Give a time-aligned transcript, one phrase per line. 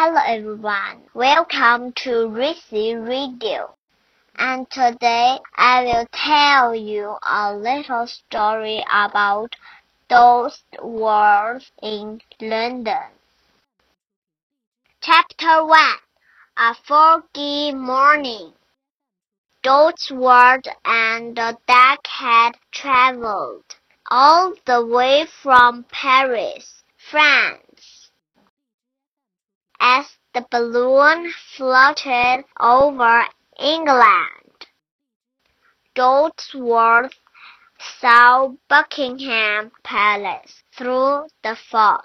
[0.00, 3.74] Hello everyone, welcome to Rissy Radio.
[4.36, 9.56] And today I will tell you a little story about
[10.08, 13.10] those words in London.
[15.00, 15.80] Chapter 1
[16.58, 18.52] A Foggy Morning
[19.64, 23.64] Dodsworth and the duck had traveled
[24.08, 27.67] all the way from Paris, France.
[29.80, 33.26] As the balloon floated over
[33.58, 34.66] England,
[35.94, 37.14] Dodsworth
[38.00, 42.04] saw Buckingham Palace through the fog.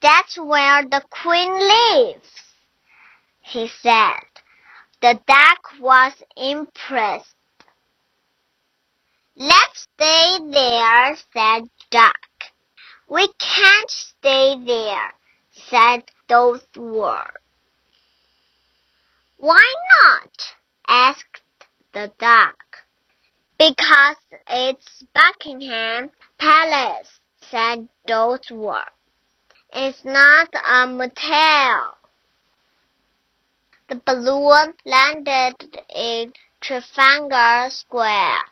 [0.00, 2.54] That's where the Queen lives,
[3.40, 4.20] he said.
[5.02, 7.34] The duck was impressed.
[9.36, 12.14] Let's stay there, said Duck.
[13.08, 15.12] We can't stay there,
[15.70, 17.30] said those words.
[19.36, 20.54] Why not?
[20.88, 21.42] asked
[21.92, 22.56] the duck.
[23.56, 24.16] Because
[24.48, 28.90] it's Buckingham Palace, said Dodsworth.
[29.72, 31.96] It's not a motel.
[33.88, 35.54] The balloon landed
[35.94, 38.42] in Trafalgar Square.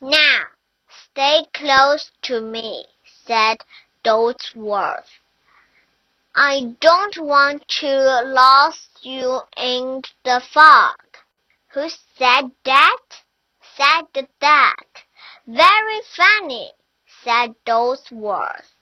[0.00, 0.44] Now,
[0.88, 2.86] stay close to me,
[3.26, 3.58] said
[4.04, 5.19] Dodsworth.
[6.34, 10.94] I don't want to lose you in the fog.
[11.72, 13.02] Who said that?
[13.76, 15.04] said the duck.
[15.46, 16.72] Very funny,
[17.24, 18.74] said Dodsworth.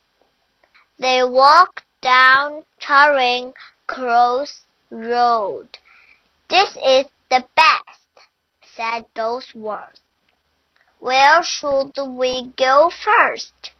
[0.98, 3.54] They walked down Charing
[3.86, 5.78] Cross Road.
[6.50, 8.28] This is the best,
[8.62, 10.00] said Dodsworth.
[10.98, 13.72] Where should we go first?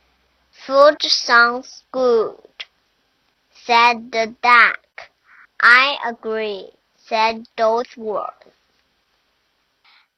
[0.67, 2.58] Food sounds good,
[3.69, 5.11] said the duck.
[5.61, 8.49] I agree, said Dodsworth.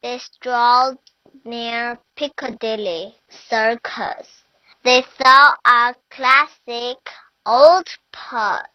[0.05, 0.99] They strolled
[1.45, 4.45] near Piccadilly Circus.
[4.85, 6.99] They saw a classic
[7.45, 8.67] old pub.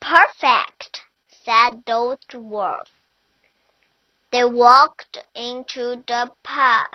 [0.00, 1.02] Perfect,
[1.44, 2.88] said Dodsworth.
[4.32, 6.86] They walked into the pub.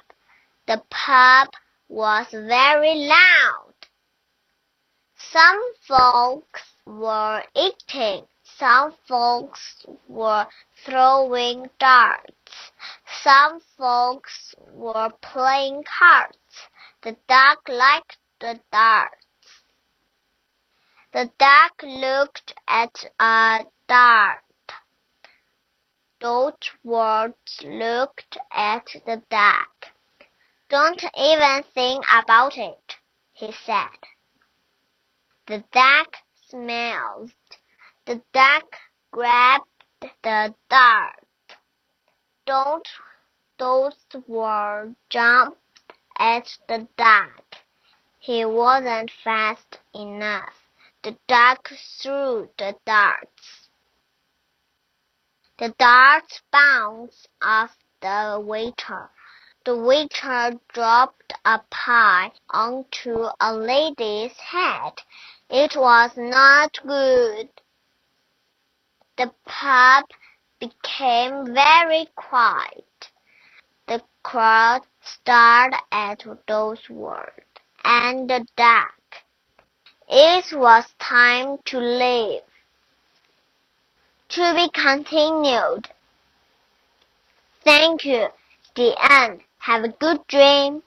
[0.65, 1.49] The pub
[1.87, 3.68] was very loud.
[5.31, 8.27] Some folks were eating.
[8.41, 10.47] Some folks were
[10.83, 12.71] throwing darts.
[13.21, 16.67] Some folks were playing cards.
[17.03, 19.27] The duck liked the darts.
[21.13, 24.41] The duck looked at a dart.
[26.19, 29.93] Dodsworth looked at the duck.
[30.69, 32.95] Don't even think about it,
[33.33, 33.89] he said.
[35.49, 36.17] The duck
[36.47, 37.31] smiled.
[38.05, 38.75] The duck
[39.09, 39.65] grabbed
[40.21, 41.25] the dart.
[42.45, 42.87] Don't
[43.57, 43.95] those
[44.27, 45.57] were jumped
[46.19, 47.55] at the duck.
[48.19, 50.53] He wasn't fast enough.
[51.01, 53.69] The duck threw the darts.
[55.57, 59.09] The darts bounced off the waiter.
[59.65, 64.93] The waiter dropped a pie onto a lady's head.
[65.49, 67.49] It was not good.
[69.17, 70.05] The pub
[70.59, 73.09] became very quiet.
[73.87, 77.31] The crowd stared at Dodsworth
[77.83, 78.93] and the duck.
[80.07, 82.41] It was time to leave.
[84.29, 85.89] To be continued.
[87.63, 88.27] Thank you.
[88.75, 89.41] The end.
[89.57, 90.83] Have a good dream.